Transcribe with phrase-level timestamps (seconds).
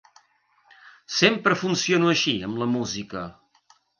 [1.17, 3.27] Sempre funciono així amb la música.